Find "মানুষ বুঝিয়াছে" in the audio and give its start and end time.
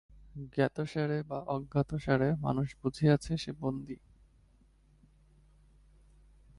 2.41-3.37